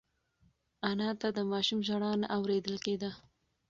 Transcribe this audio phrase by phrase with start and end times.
[0.89, 3.11] انا ته د ماشوم ژړا نه اورېدل کېده.